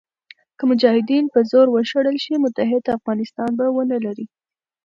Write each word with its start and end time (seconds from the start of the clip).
که 0.57 0.63
مجاهدین 0.69 1.25
په 1.33 1.39
زور 1.51 1.67
وشړل 1.71 2.17
شي 2.23 2.33
متحد 2.43 2.83
افغانستان 2.97 3.49
به 3.59 3.65
ونه 3.75 3.97
لرئ. 4.05 4.25